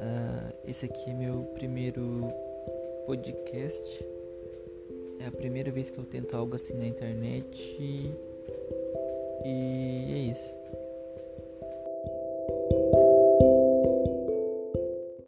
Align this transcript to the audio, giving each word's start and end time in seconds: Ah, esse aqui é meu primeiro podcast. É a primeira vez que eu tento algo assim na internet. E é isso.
Ah, 0.00 0.52
esse 0.66 0.86
aqui 0.86 1.10
é 1.10 1.14
meu 1.14 1.44
primeiro 1.54 2.28
podcast. 3.06 4.04
É 5.18 5.26
a 5.26 5.32
primeira 5.32 5.70
vez 5.70 5.90
que 5.90 5.98
eu 5.98 6.04
tento 6.04 6.36
algo 6.36 6.54
assim 6.54 6.74
na 6.74 6.86
internet. 6.86 8.14
E 9.44 10.12
é 10.12 10.18
isso. 10.30 10.59